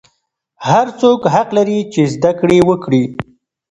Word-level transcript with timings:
هر 0.67 0.87
څوک 1.01 1.19
حق 1.33 1.49
لري 1.57 1.79
چې 1.93 2.01
زده 2.13 2.31
کړې 2.39 2.59
وکړي. 2.69 3.03